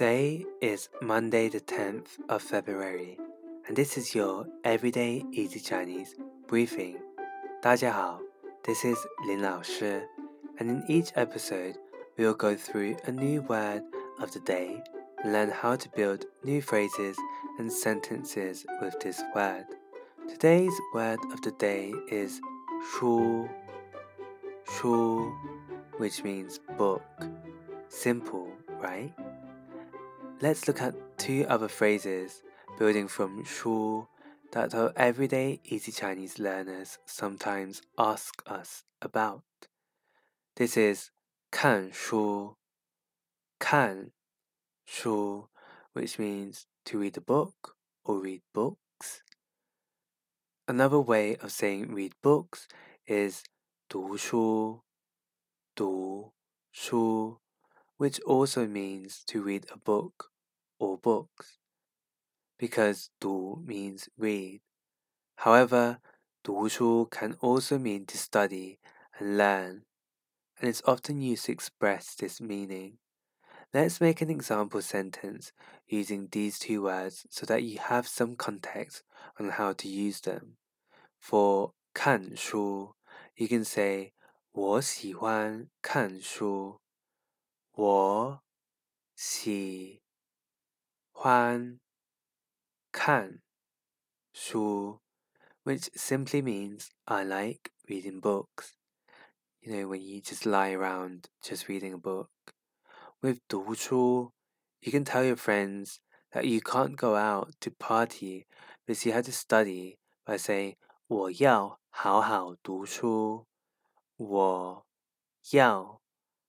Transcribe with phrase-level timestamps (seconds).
[0.00, 3.18] Today is Monday, the 10th of February,
[3.66, 6.14] and this is your Everyday Easy Chinese
[6.46, 6.96] briefing.
[7.62, 8.20] 大家好,
[8.62, 10.02] this is Lin Lao Shi,
[10.58, 11.76] and in each episode,
[12.16, 13.82] we will go through a new word
[14.20, 14.82] of the day
[15.22, 17.16] and learn how to build new phrases
[17.58, 19.64] and sentences with this word.
[20.28, 22.40] Today's word of the day is
[22.92, 23.48] shu,
[24.78, 25.32] shu,
[25.98, 27.02] which means book.
[27.88, 28.48] Simple,
[28.82, 29.12] right?
[30.40, 32.42] Let's look at two other phrases
[32.78, 34.06] building from shu
[34.52, 39.42] that our everyday easy Chinese learners sometimes ask us about.
[40.56, 41.10] This is
[41.50, 42.56] 看书,
[43.58, 44.12] 看
[44.84, 45.48] 书,
[45.94, 49.22] which means to read a book or read books.
[50.68, 52.68] Another way of saying read books
[53.06, 53.42] is
[53.88, 54.82] 读书,
[55.74, 56.32] 读
[56.72, 57.40] 书,
[57.96, 60.29] which also means to read a book
[60.80, 61.58] or books,
[62.58, 64.60] because 读 means read.
[65.36, 65.98] However,
[66.42, 68.78] 读书 can also mean to study
[69.18, 69.84] and learn,
[70.58, 72.98] and it's often used to express this meaning.
[73.74, 75.52] Let's make an example sentence
[75.86, 79.02] using these two words so that you have some context
[79.38, 80.56] on how to use them.
[81.18, 82.94] For 看书,
[83.34, 84.12] you can say
[84.52, 86.80] 我喜欢看书。
[87.72, 88.42] 我
[89.14, 89.99] 喜
[91.20, 91.80] 欢
[92.92, 93.42] 看
[94.32, 95.00] 书,
[95.64, 98.76] which simply means I like reading books.
[99.60, 102.30] You know, when you just lie around just reading a book.
[103.20, 104.32] With 读书,
[104.80, 106.00] you can tell your friends
[106.32, 108.46] that you can't go out to party
[108.86, 110.76] because you had to study by saying
[111.08, 113.46] 我要好好读书。
[114.16, 114.86] 我
[115.50, 116.00] 要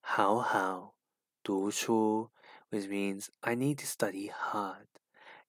[0.00, 0.94] 好好
[1.42, 2.30] 读书
[2.73, 4.87] Which means I need to study hard.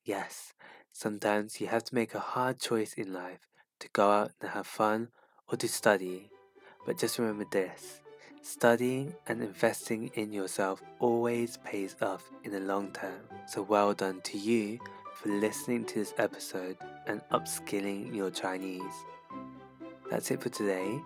[0.04, 0.52] Yes,
[0.92, 3.48] sometimes you have to make a hard choice in life
[3.80, 5.08] to go out and have fun
[5.48, 6.28] or to study.
[6.84, 8.02] But just remember this
[8.42, 13.22] studying and investing in yourself always pays off in the long term.
[13.46, 14.78] So well done to you
[15.14, 18.96] for listening to this episode and upskilling your Chinese.
[20.10, 21.00] That's it for today.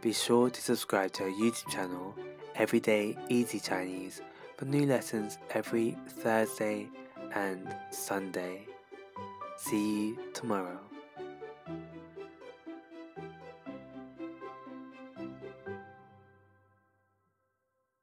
[0.00, 2.14] Be sure to subscribe to our YouTube channel,
[2.54, 4.22] Everyday Easy Chinese
[4.60, 6.86] for new lessons every Thursday
[7.34, 8.66] and Sunday.
[9.56, 10.78] See you tomorrow.